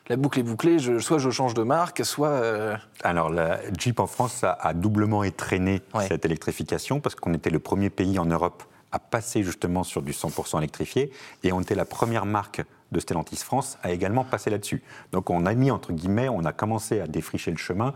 la 0.08 0.16
boucle 0.16 0.40
est 0.40 0.44
bouclée, 0.44 0.78
soit 1.00 1.18
je 1.18 1.30
change 1.30 1.54
de 1.54 1.62
marque, 1.62 2.04
soit... 2.04 2.28
Euh, 2.28 2.76
Alors, 3.02 3.30
la 3.30 3.60
Jeep 3.76 4.00
en 4.00 4.06
France 4.06 4.44
a, 4.44 4.74
doublement 4.74 5.24
étraîné 5.24 5.82
cette 6.08 6.24
électrification 6.24 7.00
parce 7.00 7.14
qu'on 7.14 7.32
était 7.32 7.50
le 7.50 7.58
premier 7.58 7.90
pays 7.90 8.18
en 8.18 8.26
Europe 8.26 8.64
à 8.92 8.98
passer 8.98 9.42
justement 9.42 9.82
sur 9.82 10.02
du 10.02 10.12
100% 10.12 10.58
électrifié 10.58 11.10
et 11.42 11.52
on 11.52 11.60
était 11.60 11.74
la 11.74 11.84
première 11.84 12.26
marque 12.26 12.62
de 12.92 13.00
Stellantis 13.00 13.38
France 13.38 13.76
a 13.82 13.90
également 13.90 14.22
passé 14.22 14.50
là-dessus. 14.50 14.84
Donc 15.10 15.30
on 15.30 15.46
a 15.46 15.54
mis, 15.54 15.72
entre 15.72 15.92
guillemets, 15.92 16.28
on 16.28 16.44
a 16.44 16.52
commencé 16.52 17.00
à 17.00 17.08
défricher 17.08 17.50
le 17.50 17.56
chemin, 17.56 17.92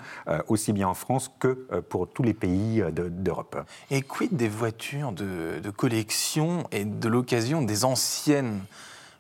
aussi 0.49 0.73
bien 0.73 0.89
en 0.89 0.95
France 0.95 1.31
que 1.39 1.69
pour 1.89 2.09
tous 2.09 2.25
les 2.25 2.35
pays 2.35 2.83
d'Europe. 2.91 3.65
Et 3.93 4.03
quid 4.03 4.35
des 4.35 4.49
voitures 4.49 5.13
de, 5.13 5.61
de 5.63 5.71
collection 5.71 6.65
et 6.73 6.85
de 6.85 7.09
l'occasion 7.09 7.63
des 7.63 7.85
anciennes 7.85 8.63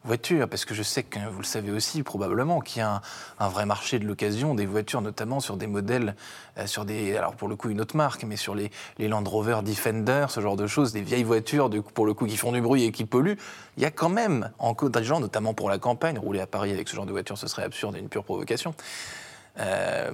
voitures, 0.08 0.48
parce 0.48 0.64
que 0.64 0.74
je 0.74 0.82
sais 0.82 1.02
que 1.04 1.18
vous 1.30 1.38
le 1.38 1.44
savez 1.44 1.70
aussi 1.70 2.02
probablement 2.02 2.60
qu'il 2.60 2.80
y 2.80 2.82
a 2.82 3.00
un, 3.38 3.48
vrai 3.48 3.66
marché 3.66 3.98
de 3.98 4.06
l'occasion 4.06 4.54
des 4.54 4.66
voitures, 4.66 5.02
notamment 5.02 5.38
sur 5.38 5.56
des 5.56 5.66
modèles, 5.66 6.16
euh, 6.56 6.66
sur 6.66 6.84
des, 6.84 7.16
alors 7.16 7.36
pour 7.36 7.46
le 7.46 7.54
coup 7.54 7.68
une 7.68 7.80
autre 7.80 7.96
marque, 7.96 8.24
mais 8.24 8.36
sur 8.36 8.54
les, 8.54 8.70
Land 8.98 9.22
Rover 9.24 9.60
Defender, 9.62 10.26
ce 10.30 10.40
genre 10.40 10.56
de 10.56 10.66
choses, 10.66 10.92
des 10.92 11.02
vieilles 11.02 11.24
voitures 11.24 11.70
de, 11.70 11.80
pour 11.80 12.06
le 12.06 12.14
coup 12.14 12.26
qui 12.26 12.36
font 12.36 12.52
du 12.52 12.60
bruit 12.60 12.84
et 12.84 12.90
qui 12.90 13.04
polluent. 13.04 13.38
Il 13.76 13.82
y 13.82 13.86
a 13.86 13.90
quand 13.90 14.08
même 14.08 14.50
en 14.58 14.72
des 14.72 15.04
gens, 15.04 15.20
notamment 15.20 15.54
pour 15.54 15.68
la 15.68 15.78
campagne, 15.78 16.18
rouler 16.18 16.40
à 16.40 16.46
Paris 16.46 16.72
avec 16.72 16.88
ce 16.88 16.96
genre 16.96 17.06
de 17.06 17.12
voiture, 17.12 17.36
ce 17.36 17.46
serait 17.46 17.64
absurde 17.64 17.94
et 17.96 18.00
une 18.00 18.08
pure 18.08 18.24
provocation. 18.24 18.74
Euh, 19.60 20.12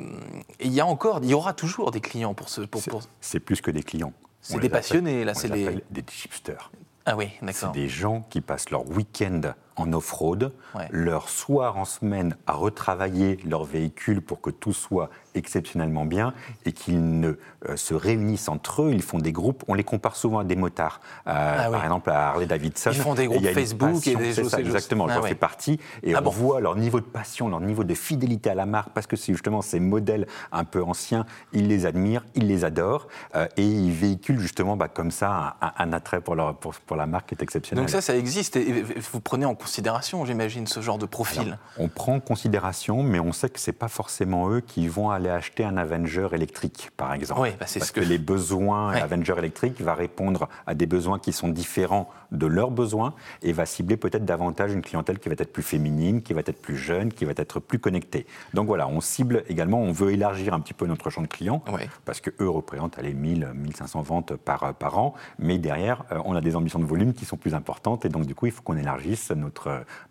il 0.60 0.72
y 0.72 0.80
a 0.80 0.86
encore, 0.86 1.20
il 1.22 1.30
y 1.30 1.34
aura 1.34 1.52
toujours 1.52 1.90
des 1.90 2.00
clients 2.00 2.34
pour 2.34 2.48
ce. 2.48 2.62
Pour, 2.62 2.82
C'est 3.20 3.40
plus 3.40 3.60
que 3.60 3.70
des 3.70 3.82
clients. 3.82 4.12
C'est 4.40 4.58
des 4.58 4.68
passionnés, 4.68 5.24
là, 5.24 5.34
c'est 5.34 5.50
des. 5.50 5.84
Des 5.90 6.04
chipsters. 6.10 6.70
Ah 7.06 7.16
oui, 7.16 7.28
d'accord. 7.42 7.72
C'est 7.74 7.80
des 7.80 7.88
gens 7.88 8.26
qui 8.30 8.40
passent 8.40 8.70
leur 8.70 8.88
week-end 8.88 9.54
en 9.76 9.93
off-road, 9.93 10.52
leur 10.90 11.28
soir 11.28 11.76
en 11.76 11.85
semaine 11.85 12.37
à 12.47 12.52
retravailler 12.52 13.38
leur 13.45 13.64
véhicule 13.64 14.21
pour 14.21 14.40
que 14.40 14.50
tout 14.50 14.73
soit 14.73 15.11
exceptionnellement 15.35 16.04
bien 16.04 16.33
et 16.64 16.73
qu'ils 16.73 17.21
ne 17.21 17.33
euh, 17.69 17.76
se 17.76 17.95
réunissent 17.95 18.49
entre 18.49 18.83
eux, 18.83 18.93
ils 18.93 19.02
font 19.02 19.19
des 19.19 19.33
groupes, 19.33 19.64
on 19.69 19.75
les 19.75 19.85
compare 19.85 20.16
souvent 20.16 20.38
à 20.38 20.45
des 20.45 20.57
motards, 20.57 21.00
euh, 21.26 21.57
ah 21.59 21.71
par 21.71 21.83
exemple 21.83 22.11
à 22.11 22.28
Harley 22.28 22.47
Davidson. 22.47 22.90
Ils 22.93 23.00
font 23.00 23.14
des 23.14 23.26
groupes 23.26 23.47
Facebook 23.47 24.07
et 24.07 24.14
des 24.14 24.35
choses. 24.35 24.54
Exactement, 24.54 25.07
ah 25.09 25.14
j'en 25.14 25.23
fais 25.23 25.35
partie. 25.35 25.81
Et 26.02 26.14
ah 26.14 26.23
on 26.25 26.31
voit 26.31 26.61
leur 26.61 26.76
niveau 26.76 27.00
de 27.00 27.04
passion, 27.04 27.49
leur 27.49 27.61
niveau 27.61 27.85
de 27.85 27.95
fidélité 27.95 28.50
à 28.50 28.54
la 28.54 28.66
marque 28.66 28.90
parce 28.90 29.07
que 29.07 29.16
c'est 29.16 29.33
justement 29.33 29.62
ces 29.62 29.81
modèles 29.81 30.26
un 30.52 30.64
peu 30.64 30.83
anciens, 30.83 31.26
ils 31.52 31.69
les 31.69 31.87
admirent, 31.87 32.25
ils 32.35 32.47
les 32.47 32.64
adorent 32.64 33.09
euh, 33.35 33.47
et 33.57 33.66
ils 33.66 33.93
véhiculent 33.93 34.40
justement 34.40 34.76
bah, 34.76 34.88
comme 34.88 35.11
ça 35.11 35.57
un, 35.61 35.93
attrait 35.93 36.21
pour, 36.21 36.35
leur, 36.35 36.54
pour, 36.57 36.75
pour, 36.75 36.97
la 36.97 37.07
marque 37.07 37.31
qui 37.31 37.35
est 37.35 37.43
exceptionnel. 37.43 37.85
Donc 37.85 37.90
ça, 37.90 38.00
ça 38.00 38.16
existe. 38.16 38.57
Et 38.57 38.83
vous 38.83 39.21
prenez 39.21 39.47
en 39.47 39.54
considération, 39.64 40.26
j'imagine, 40.26 40.66
ce 40.66 40.80
genre 40.80 40.99
de 40.99 41.06
profil 41.06 41.56
On 41.78 41.88
prend 41.88 42.16
en 42.16 42.21
considération, 42.21 43.02
mais 43.02 43.18
on 43.18 43.33
sait 43.33 43.49
que 43.49 43.59
ce 43.59 43.71
n'est 43.71 43.76
pas 43.76 43.88
forcément 43.88 44.50
eux 44.50 44.61
qui 44.61 44.88
vont 44.88 45.09
aller 45.11 45.30
acheter 45.30 45.64
un 45.64 45.78
Avenger 45.78 46.28
électrique, 46.33 46.90
par 46.99 47.14
exemple. 47.14 47.40
Oui, 47.40 47.49
bah, 47.59 47.66
c'est 47.66 47.78
Parce 47.78 47.88
ce 47.88 47.94
que... 47.94 48.00
les 48.00 48.18
besoins, 48.18 48.92
Avenger 48.92 49.35
électrique 49.38 49.80
va 49.80 49.94
répondre 49.94 50.50
à 50.66 50.75
des 50.75 50.85
besoins 50.85 51.18
qui 51.18 51.33
sont 51.33 51.49
différents 51.49 52.11
de 52.30 52.47
leurs 52.47 52.71
besoins 52.71 53.14
et 53.42 53.52
va 53.52 53.64
cibler 53.64 53.97
peut-être 53.97 54.25
davantage 54.25 54.73
une 54.73 54.83
clientèle 54.83 55.18
qui 55.18 55.28
va 55.28 55.35
être 55.38 55.52
plus 55.52 55.62
féminine, 55.62 56.21
qui 56.21 56.35
va 56.35 56.40
être 56.40 56.61
plus 56.61 56.76
jeune, 56.76 57.12
qui 57.12 57.25
va 57.25 57.33
être 57.37 57.61
plus 57.61 57.78
connectée. 57.78 58.26
Donc 58.52 58.66
voilà, 58.66 58.87
on 58.88 59.00
cible 59.00 59.44
également, 59.49 59.80
on 59.80 59.92
veut 59.92 60.12
élargir 60.12 60.52
un 60.52 60.61
petit 60.61 60.75
peu 60.75 60.87
notre 60.87 61.09
champ 61.11 61.23
de 61.23 61.26
clients, 61.26 61.62
parce 62.04 62.21
qu'eux 62.21 62.49
représentent 62.49 62.99
les 63.00 63.14
1000, 63.14 63.52
1500 63.54 64.02
ventes 64.02 64.37
par, 64.37 64.75
par 64.75 64.99
an, 64.99 65.14
mais 65.38 65.59
derrière, 65.59 66.04
euh, 66.12 66.18
on 66.25 66.35
a 66.35 66.40
des 66.40 66.56
ambitions 66.56 66.78
de 66.78 66.85
volume 66.85 67.14
qui 67.14 67.25
sont 67.25 67.37
plus 67.37 67.54
importantes, 67.54 68.04
et 68.04 68.09
donc 68.09 68.26
du 68.26 68.35
coup, 68.35 68.47
il 68.47 68.52
faut 68.52 68.62
qu'on 68.62 68.76
élargisse 68.76 69.30
notre, 69.30 69.53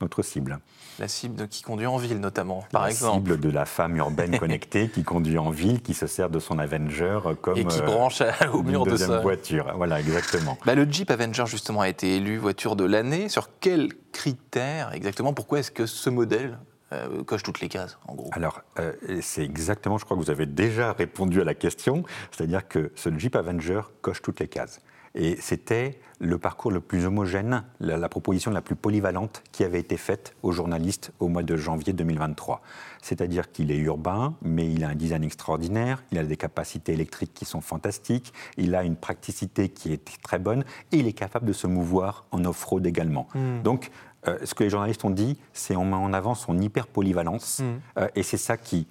notre 0.02 0.22
cible. 0.22 0.60
La 1.00 1.08
cible 1.08 1.48
qui 1.48 1.64
conduit 1.64 1.88
en 1.88 1.98
ville, 1.98 2.20
notamment, 2.20 2.64
par 2.72 2.88
exemple. 2.88 3.30
La 3.30 3.36
cible 3.36 3.40
de 3.40 3.50
la 3.50 3.66
femme 3.66 3.98
urbaine 3.98 4.38
connectée 4.38 4.90
qui 4.90 5.04
conduit 5.04 5.40
en 5.40 5.50
ville, 5.50 5.82
qui 5.82 5.94
se 5.94 6.06
sert 6.06 6.30
de 6.30 6.40
son 6.40 6.60
Avenger 6.60 7.20
comme. 7.42 7.58
Et 7.58 7.66
qui 7.66 7.80
euh, 7.80 7.86
branche 7.86 8.22
au 8.54 8.62
mur 8.62 8.86
de 8.86 8.96
sa 8.96 9.20
voiture. 9.20 9.74
Voilà, 9.76 10.00
exactement. 10.00 10.58
Bah, 10.66 10.76
le 10.76 10.86
Jeep 10.86 11.10
Avenger, 11.10 11.46
justement, 11.48 11.82
a 11.82 11.90
été 11.90 12.18
élu 12.18 12.38
voiture 12.38 12.76
de 12.76 12.86
l'année. 12.86 13.28
Sur 13.30 13.50
quels 13.60 13.90
critères 14.12 14.94
exactement 14.94 15.34
Pourquoi 15.34 15.60
est-ce 15.60 15.72
que 15.72 15.88
ce 15.88 16.10
modèle 16.10 16.60
euh, 16.94 17.24
coche 17.24 17.42
toutes 17.42 17.60
les 17.60 17.70
cases, 17.70 17.98
en 18.08 18.14
gros? 18.14 18.30
Alors, 18.34 18.62
euh, 18.80 18.94
c'est 19.22 19.44
exactement, 19.44 19.98
je 19.98 20.06
crois 20.06 20.16
que 20.16 20.22
vous 20.22 20.30
avez 20.30 20.46
déjà 20.46 20.94
répondu 20.94 21.42
à 21.42 21.44
la 21.44 21.56
question, 21.56 22.04
c'est-à-dire 22.32 22.68
que 22.68 22.92
ce 22.96 23.10
Jeep 23.18 23.36
Avenger 23.36 23.82
coche 24.02 24.22
toutes 24.22 24.40
les 24.40 24.48
cases. 24.48 24.82
Et 25.16 25.38
c'était 25.40 26.00
le 26.20 26.38
parcours 26.38 26.72
le 26.72 26.80
plus 26.80 27.06
homogène, 27.06 27.64
la, 27.80 28.10
proposition 28.10 28.50
la 28.52 28.62
plus 28.62 28.76
polyvalente 28.76 29.44
qui 29.52 29.64
avait 29.64 29.80
été 29.80 29.98
faite 29.98 30.36
aux 30.42 30.52
journalistes 30.52 31.12
au 31.20 31.28
mois 31.28 31.44
de 31.44 31.56
janvier 31.58 31.94
2023. 31.94 32.62
C'est-à-dire 33.02 33.52
qu'il 33.52 33.72
est 33.72 33.78
urbain, 33.78 34.36
mais 34.42 34.72
il 34.72 34.84
a 34.84 34.90
un 34.90 34.96
design 34.96 35.24
extraordinaire, 35.24 36.04
il 36.12 36.18
a 36.18 36.24
des 36.24 36.38
capacités 36.38 36.94
électriques 36.94 37.34
qui 37.34 37.46
sont 37.46 37.62
fantastiques, 37.62 38.34
il 38.58 38.74
a 38.74 38.84
une 38.84 38.96
praticité 38.96 39.70
qui 39.70 39.92
est 39.92 40.22
très 40.24 40.40
bonne, 40.40 40.64
et 40.92 40.98
il 40.98 41.08
est 41.08 41.14
capable 41.14 41.46
de 41.46 41.54
se 41.54 41.68
mouvoir 41.68 42.26
en 42.32 42.44
off-road 42.46 42.86
également. 42.88 43.28
Hmm. 43.36 43.62
Donc, 43.62 43.92
euh, 44.28 44.38
ce 44.46 44.54
que 44.54 44.64
les 44.64 44.70
journalistes 44.70 45.04
ont 45.04 45.10
dit, 45.10 45.38
c'est 45.52 45.76
on 45.76 45.86
met 45.86 45.96
en 45.96 46.14
avant 46.14 46.36
son 46.36 46.58
hyper 46.60 46.88
polyvalence, 46.88 47.60
hmm. 47.60 48.00
euh, 48.00 48.08
et 48.16 48.24
c'est 48.24 48.38
ça 48.38 48.56
qui 48.56 48.88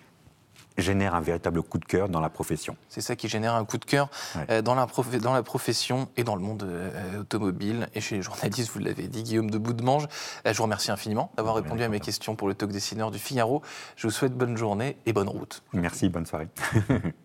génère 0.79 1.15
un 1.15 1.21
véritable 1.21 1.63
coup 1.63 1.79
de 1.79 1.85
cœur 1.85 2.09
dans 2.09 2.21
la 2.21 2.31
profession. 2.31 2.77
C'est 2.89 3.01
ça 3.01 3.17
qui 3.17 3.29
génère 3.29 3.55
un 3.55 3.65
coup 3.65 3.79
de 3.79 3.85
cœur 3.85 4.09
euh, 4.51 4.63
dans, 4.63 4.75
la 4.75 4.87
dans 5.21 5.33
la 5.33 5.43
profession 5.43 6.09
et 6.17 6.25
dans 6.25 6.37
le 6.37 6.43
monde 6.43 6.63
euh, 6.65 7.21
automobile. 7.21 7.89
Et 7.95 8.01
chez 8.01 8.17
les 8.17 8.23
journalistes, 8.23 8.71
vous 8.73 8.81
l'avez 8.81 9.09
dit, 9.09 9.23
Guillaume 9.23 9.51
de 9.51 9.59
Boudemange. 9.59 10.07
Euh, 10.47 10.53
je 10.53 10.57
vous 10.57 10.65
remercie 10.65 10.91
infiniment 10.91 11.31
d'avoir 11.37 11.57
répondu 11.57 11.83
à 11.83 11.89
mes 11.89 12.01
questions 12.01 12.37
pour 12.37 12.49
le 12.49 12.55
talk 12.55 12.71
dessineur 12.71 13.11
du 13.11 13.19
Figaro. 13.19 13.63
Je 13.97 14.07
vous 14.07 14.13
souhaite 14.13 14.35
bonne 14.35 14.57
journée 14.57 14.97
et 15.07 15.13
bonne 15.13 15.29
route. 15.29 15.63
Merci, 15.73 16.09
bonne 16.09 16.27
soirée. 16.27 16.49